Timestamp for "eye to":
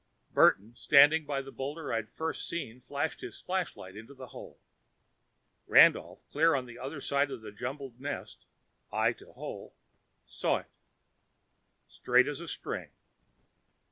8.91-9.33